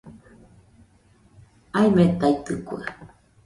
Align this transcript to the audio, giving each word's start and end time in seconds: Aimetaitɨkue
Aimetaitɨkue 1.77 2.77